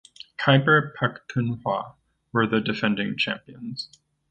Khyber 0.39 0.95
Pakhtunkhwa 0.99 1.93
were 2.31 2.47
the 2.47 2.59
defending 2.59 3.15
champions. 3.17 3.87